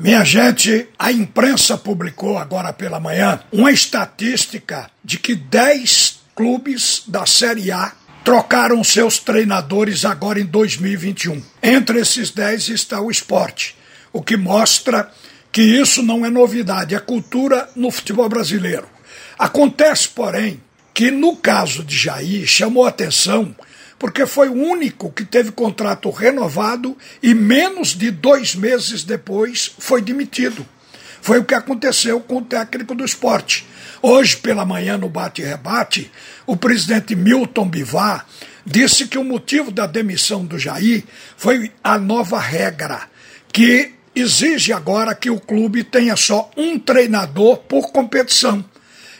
Minha 0.00 0.24
gente, 0.24 0.88
a 0.98 1.12
imprensa 1.12 1.76
publicou 1.76 2.38
agora 2.38 2.72
pela 2.72 2.98
manhã 2.98 3.38
uma 3.52 3.70
estatística 3.70 4.90
de 5.04 5.18
que 5.18 5.34
10 5.34 6.20
clubes 6.34 7.02
da 7.06 7.26
Série 7.26 7.70
A 7.70 7.92
trocaram 8.24 8.82
seus 8.82 9.18
treinadores 9.18 10.06
agora 10.06 10.40
em 10.40 10.46
2021. 10.46 11.42
Entre 11.62 12.00
esses 12.00 12.30
10 12.30 12.70
está 12.70 12.98
o 12.98 13.10
esporte, 13.10 13.76
o 14.10 14.22
que 14.22 14.38
mostra 14.38 15.12
que 15.52 15.60
isso 15.60 16.02
não 16.02 16.24
é 16.24 16.30
novidade, 16.30 16.94
é 16.94 16.98
cultura 16.98 17.68
no 17.76 17.90
futebol 17.90 18.28
brasileiro. 18.28 18.88
Acontece, 19.38 20.08
porém, 20.08 20.62
que 20.94 21.10
no 21.10 21.36
caso 21.36 21.84
de 21.84 21.94
Jair 21.94 22.46
chamou 22.46 22.86
atenção 22.86 23.54
porque 24.00 24.24
foi 24.24 24.48
o 24.48 24.54
único 24.54 25.12
que 25.12 25.26
teve 25.26 25.52
contrato 25.52 26.08
renovado 26.08 26.96
e 27.22 27.34
menos 27.34 27.88
de 27.88 28.10
dois 28.10 28.54
meses 28.54 29.04
depois 29.04 29.74
foi 29.78 30.00
demitido. 30.00 30.66
Foi 31.20 31.38
o 31.38 31.44
que 31.44 31.54
aconteceu 31.54 32.18
com 32.18 32.38
o 32.38 32.42
técnico 32.42 32.94
do 32.94 33.04
esporte. 33.04 33.66
Hoje, 34.00 34.38
pela 34.38 34.64
manhã, 34.64 34.96
no 34.96 35.10
bate-rebate, 35.10 36.10
o 36.46 36.56
presidente 36.56 37.14
Milton 37.14 37.68
Bivar 37.68 38.26
disse 38.64 39.06
que 39.06 39.18
o 39.18 39.24
motivo 39.24 39.70
da 39.70 39.86
demissão 39.86 40.46
do 40.46 40.58
Jair 40.58 41.04
foi 41.36 41.70
a 41.84 41.98
nova 41.98 42.40
regra, 42.40 43.02
que 43.52 43.92
exige 44.14 44.72
agora 44.72 45.14
que 45.14 45.28
o 45.28 45.38
clube 45.38 45.84
tenha 45.84 46.16
só 46.16 46.50
um 46.56 46.78
treinador 46.78 47.58
por 47.58 47.92
competição. 47.92 48.64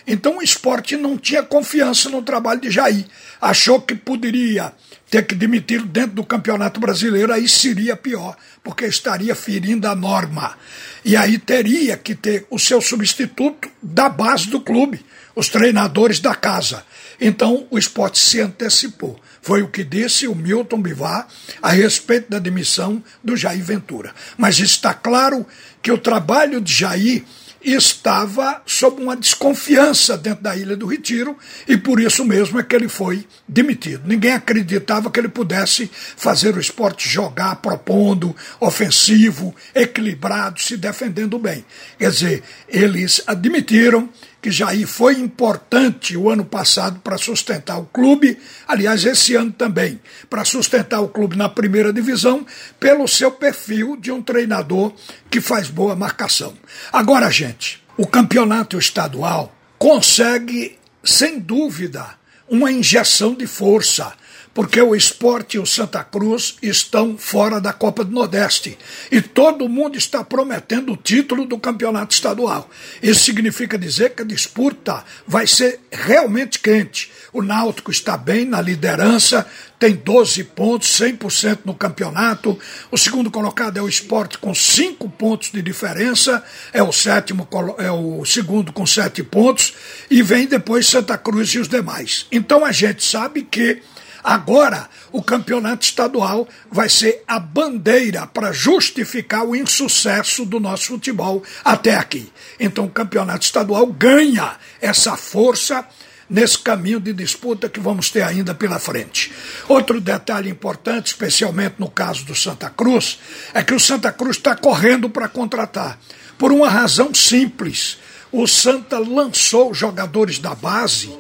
Então 0.07 0.39
o 0.39 0.43
esporte 0.43 0.97
não 0.97 1.17
tinha 1.17 1.43
confiança 1.43 2.09
no 2.09 2.23
trabalho 2.23 2.61
de 2.61 2.71
Jair. 2.71 3.05
Achou 3.41 3.81
que 3.81 3.95
poderia 3.95 4.73
ter 5.11 5.27
que 5.27 5.35
demitir 5.35 5.83
dentro 5.83 6.13
do 6.13 6.25
Campeonato 6.25 6.79
Brasileiro, 6.79 7.33
aí 7.33 7.49
seria 7.49 7.97
pior, 7.97 8.37
porque 8.63 8.87
estaria 8.87 9.35
ferindo 9.35 9.89
a 9.89 9.95
norma. 9.95 10.57
E 11.05 11.17
aí 11.17 11.37
teria 11.37 11.97
que 11.97 12.15
ter 12.15 12.47
o 12.49 12.59
seu 12.59 12.81
substituto 12.81 13.69
da 13.83 14.09
base 14.09 14.49
do 14.49 14.61
clube, 14.61 15.05
os 15.35 15.49
treinadores 15.49 16.21
da 16.21 16.35
casa. 16.35 16.85
Então 17.21 17.67
o 17.71 17.79
esporte 17.79 18.19
se 18.19 18.41
antecipou. 18.41 19.21
Foi 19.43 19.63
o 19.63 19.69
que 19.69 19.83
disse 19.83 20.29
o 20.29 20.35
Milton 20.35 20.81
Bivar 20.81 21.27
a 21.61 21.71
respeito 21.71 22.31
da 22.31 22.39
demissão 22.39 23.03
do 23.25 23.37
Jair 23.37 23.65
Ventura. 23.65 24.15
Mas 24.37 24.59
está 24.59 24.95
claro 24.95 25.47
que 25.83 25.91
o 25.91 25.99
trabalho 25.99 26.61
de 26.61 26.73
Jair 26.73 27.25
estava 27.63 28.63
sob 28.65 29.03
uma 29.03 29.17
desconfiança 29.17 30.17
dentro 30.17 30.43
da 30.43 30.57
Ilha 30.57 30.77
do 30.77 30.87
Retiro 30.87 31.37
e 31.69 31.77
por 31.77 32.01
isso 32.01 32.25
mesmo 32.25 32.59
é 32.59 32.63
que 32.63 32.75
ele 32.75 32.89
foi 32.89 33.27
demitido. 33.47 34.07
Ninguém 34.07 34.33
acreditava 34.33 35.11
que 35.11 35.21
ele 35.21 35.29
pudesse 35.29 35.91
fazer 36.17 36.57
o 36.57 36.61
esporte 36.61 37.09
jogar 37.09 37.57
propondo, 37.57 38.35
ofensivo, 38.59 39.55
equilibrado, 39.75 40.61
se 40.61 40.77
defendendo 40.77 41.39
bem. 41.39 41.65
Quer 41.99 42.11
dizer, 42.11 42.43
eles 42.69 43.23
admitiram 43.27 44.09
que 44.41 44.51
Jair 44.51 44.87
foi 44.87 45.15
importante 45.15 46.17
o 46.17 46.31
ano 46.31 46.45
passado 46.45 47.01
para 47.01 47.19
sustentar 47.19 47.79
o 47.79 47.87
clube, 47.87 48.39
aliás, 48.67 49.05
esse 49.05 49.35
ano 49.35 49.53
também, 49.53 50.01
para 50.29 50.45
sustentar 50.45 51.01
o 51.01 51.09
clube 51.09 51.37
na 51.37 51.49
primeira 51.49 51.93
divisão, 51.93 52.47
pelo 52.79 53.07
seu 53.07 53.31
perfil 53.31 53.97
de 53.97 54.11
um 54.11 54.23
treinador 54.23 54.93
que 55.31 55.41
faz 55.41 55.69
boa 55.69 55.95
marcação. 55.95 56.55
Agora, 56.93 57.31
gente, 57.31 57.83
o 57.97 58.07
campeonato 58.07 58.79
estadual 58.79 59.55
consegue, 59.79 60.79
sem 61.05 61.39
dúvida, 61.39 62.20
uma 62.51 62.71
injeção 62.73 63.35
de 63.35 63.47
força 63.47 64.13
porque 64.53 64.81
o 64.81 64.97
esporte 64.97 65.57
e 65.57 65.61
o 65.61 65.67
Santa 65.67 66.03
Cruz 66.03 66.57
estão 66.61 67.17
fora 67.17 67.61
da 67.61 67.73
Copa 67.73 68.05
do 68.05 68.11
Nordeste. 68.11 68.77
E 69.11 69.21
todo 69.21 69.69
mundo 69.69 69.97
está 69.97 70.25
prometendo 70.25 70.93
o 70.93 70.97
título 70.97 71.45
do 71.45 71.59
campeonato 71.59 72.15
estadual. 72.15 72.69
Isso 73.03 73.25
significa 73.25 73.79
dizer 73.79 74.11
que 74.11 74.23
a 74.23 74.27
disputa 74.27 75.05
vai 75.27 75.47
ser 75.47 75.81
realmente 75.91 76.59
quente. 76.59 77.11
O 77.33 77.43
Náutico 77.43 77.91
está 77.91 78.17
bem 78.17 78.45
na 78.45 78.61
liderança, 78.61 79.47
tem 79.81 79.95
12 79.95 80.45
pontos, 80.45 81.01
100% 81.01 81.61
no 81.65 81.75
campeonato. 81.75 82.57
O 82.91 82.99
segundo 82.99 83.31
colocado 83.31 83.79
é 83.79 83.83
o 83.83 83.89
esporte 83.89 84.37
com 84.37 84.55
5 84.55 85.09
pontos 85.09 85.51
de 85.51 85.63
diferença, 85.63 86.45
é 86.71 86.83
o 86.83 86.93
sétimo, 86.93 87.49
é 87.79 87.91
o 87.91 88.23
segundo 88.27 88.73
com 88.75 88.87
7 88.87 89.23
pontos, 89.23 89.73
e 90.11 90.23
vem 90.23 90.47
depois 90.47 90.87
Santa 90.87 91.17
Cruz 91.17 91.49
e 91.55 91.59
os 91.59 91.67
demais. 91.67 92.27
Então 92.31 92.65
a 92.65 92.71
gente 92.71 93.03
sabe 93.03 93.43
que 93.43 93.83
Agora, 94.23 94.87
o 95.11 95.23
campeonato 95.23 95.83
estadual 95.83 96.47
vai 96.71 96.91
ser 96.91 97.25
a 97.27 97.41
bandeira 97.41 98.27
para 98.27 98.53
justificar 98.53 99.47
o 99.47 99.57
insucesso 99.57 100.45
do 100.45 100.61
nosso 100.61 100.89
futebol 100.89 101.43
até 101.65 101.97
aqui. 101.97 102.31
Então, 102.59 102.85
o 102.85 102.91
campeonato 102.91 103.47
estadual 103.47 103.87
ganha 103.87 104.59
essa 104.79 105.17
força 105.17 105.87
nesse 106.31 106.59
caminho 106.59 107.01
de 107.01 107.13
disputa 107.13 107.69
que 107.69 107.81
vamos 107.81 108.09
ter 108.09 108.23
ainda 108.23 108.55
pela 108.55 108.79
frente. 108.79 109.33
Outro 109.69 110.01
detalhe 110.01 110.49
importante, 110.49 111.09
especialmente 111.09 111.75
no 111.79 111.91
caso 111.91 112.25
do 112.25 112.35
Santa 112.35 112.71
Cruz, 112.71 113.19
é 113.53 113.63
que 113.63 113.75
o 113.75 113.81
Santa 113.81 114.13
Cruz 114.13 114.37
está 114.37 114.55
correndo 114.55 115.11
para 115.11 115.29
contratar, 115.29 115.99
por 116.39 116.53
uma 116.53 116.69
razão 116.69 117.13
simples. 117.13 117.99
O 118.31 118.47
Santa 118.47 118.99
lançou 118.99 119.75
jogadores 119.75 120.39
da 120.39 120.55
base 120.55 121.13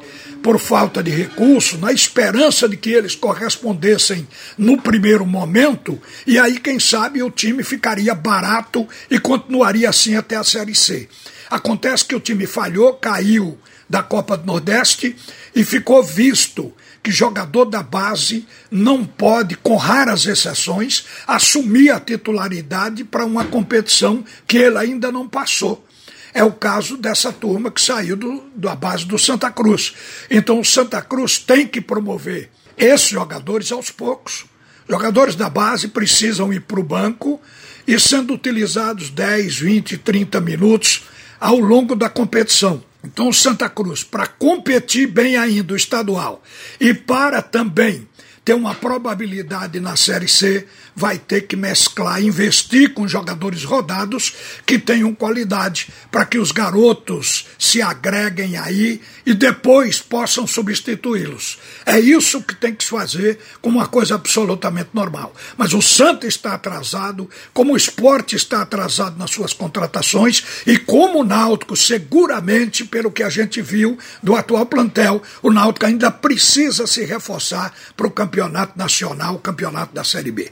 por 0.42 0.58
falta 0.58 1.02
de 1.02 1.10
recurso, 1.10 1.76
na 1.76 1.92
esperança 1.92 2.68
de 2.68 2.76
que 2.76 2.90
eles 2.90 3.14
correspondessem 3.14 4.26
no 4.56 4.80
primeiro 4.80 5.26
momento, 5.26 6.00
e 6.26 6.38
aí, 6.38 6.58
quem 6.58 6.80
sabe, 6.80 7.22
o 7.22 7.30
time 7.30 7.62
ficaria 7.62 8.14
barato 8.14 8.88
e 9.10 9.18
continuaria 9.18 9.90
assim 9.90 10.16
até 10.16 10.36
a 10.36 10.44
Série 10.44 10.74
C. 10.74 11.08
Acontece 11.50 12.04
que 12.04 12.14
o 12.14 12.20
time 12.20 12.46
falhou, 12.46 12.94
caiu 12.94 13.58
da 13.90 14.04
Copa 14.04 14.36
do 14.36 14.46
Nordeste 14.46 15.16
e 15.52 15.64
ficou 15.64 16.00
visto 16.00 16.72
que 17.02 17.10
jogador 17.10 17.64
da 17.64 17.82
base 17.82 18.46
não 18.70 19.04
pode, 19.04 19.56
com 19.56 19.74
raras 19.74 20.26
exceções, 20.26 21.04
assumir 21.26 21.90
a 21.90 21.98
titularidade 21.98 23.02
para 23.02 23.26
uma 23.26 23.44
competição 23.44 24.24
que 24.46 24.58
ele 24.58 24.78
ainda 24.78 25.10
não 25.10 25.28
passou. 25.28 25.84
É 26.32 26.44
o 26.44 26.52
caso 26.52 26.96
dessa 26.96 27.32
turma 27.32 27.68
que 27.72 27.80
saiu 27.80 28.16
do, 28.16 28.44
da 28.54 28.76
base 28.76 29.04
do 29.04 29.18
Santa 29.18 29.50
Cruz. 29.50 29.92
Então 30.30 30.60
o 30.60 30.64
Santa 30.64 31.02
Cruz 31.02 31.38
tem 31.38 31.66
que 31.66 31.80
promover 31.80 32.48
esses 32.78 33.08
jogadores 33.08 33.72
aos 33.72 33.90
poucos. 33.90 34.44
Jogadores 34.88 35.34
da 35.34 35.50
base 35.50 35.88
precisam 35.88 36.52
ir 36.52 36.60
para 36.60 36.78
o 36.78 36.84
banco 36.84 37.40
e 37.88 37.98
sendo 37.98 38.34
utilizados 38.34 39.10
10, 39.10 39.58
20, 39.58 39.98
30 39.98 40.40
minutos 40.40 41.02
ao 41.40 41.58
longo 41.58 41.96
da 41.96 42.08
competição. 42.08 42.84
Então, 43.12 43.32
Santa 43.32 43.68
Cruz, 43.68 44.04
para 44.04 44.24
competir 44.24 45.08
bem 45.08 45.36
ainda 45.36 45.74
o 45.74 45.76
estadual 45.76 46.42
e 46.80 46.94
para 46.94 47.42
também 47.42 48.06
ter 48.44 48.54
uma 48.54 48.74
probabilidade 48.74 49.78
na 49.80 49.96
Série 49.96 50.28
C, 50.28 50.66
vai 50.96 51.18
ter 51.18 51.42
que 51.42 51.56
mesclar, 51.56 52.22
investir 52.22 52.92
com 52.94 53.06
jogadores 53.06 53.64
rodados 53.64 54.34
que 54.66 54.78
tenham 54.78 55.14
qualidade, 55.14 55.88
para 56.10 56.24
que 56.24 56.38
os 56.38 56.50
garotos 56.50 57.46
se 57.58 57.80
agreguem 57.80 58.56
aí 58.56 59.00
e 59.24 59.34
depois 59.34 60.00
possam 60.00 60.46
substituí-los. 60.46 61.58
É 61.84 62.00
isso 62.00 62.42
que 62.42 62.54
tem 62.54 62.74
que 62.74 62.82
se 62.82 62.90
fazer 62.90 63.38
como 63.60 63.78
uma 63.78 63.86
coisa 63.86 64.14
absolutamente 64.14 64.90
normal. 64.92 65.34
Mas 65.56 65.72
o 65.74 65.82
Santa 65.82 66.26
está 66.26 66.54
atrasado, 66.54 67.28
como 67.52 67.74
o 67.74 67.76
esporte 67.76 68.36
está 68.36 68.62
atrasado 68.62 69.18
nas 69.18 69.30
suas 69.30 69.52
contratações 69.52 70.42
e 70.66 70.78
como 70.78 71.20
o 71.20 71.24
Náutico, 71.24 71.76
seguramente, 71.76 72.84
pelo 72.84 73.10
que 73.10 73.22
a 73.22 73.28
gente 73.28 73.60
viu 73.62 73.98
do 74.22 74.34
atual 74.34 74.66
plantel, 74.66 75.22
o 75.42 75.52
Náutico 75.52 75.86
ainda 75.86 76.10
precisa 76.10 76.86
se 76.86 77.04
reforçar 77.04 77.72
para 77.96 78.06
o 78.06 78.10
campeonato 78.10 78.29
nacional, 78.76 79.34
o 79.34 79.38
campeonato 79.38 79.94
da 79.94 80.04
Série 80.04 80.30
B. 80.30 80.50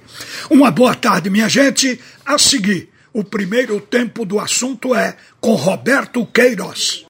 Uma 0.51 0.71
boa 0.71 0.95
tarde, 0.95 1.31
minha 1.31 1.49
gente. 1.49 2.01
A 2.25 2.39
seguir, 2.39 2.91
o 3.13 3.25
primeiro 3.25 3.81
tempo 3.81 4.25
do 4.25 4.39
assunto 4.39 4.95
é 4.95 5.17
com 5.41 5.55
Roberto 5.55 6.25
Queiroz. 6.27 7.07